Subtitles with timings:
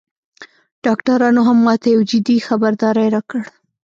[0.85, 3.41] ډاکترانو هم ماته یو جدي خبرداری راکړ